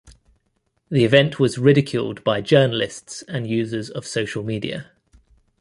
The 0.89 1.05
event 1.05 1.39
was 1.39 1.59
ridiculed 1.59 2.23
by 2.23 2.41
journalists 2.41 3.21
and 3.27 3.45
users 3.45 3.87
of 3.91 4.03
social 4.07 4.41
media. 4.41 4.91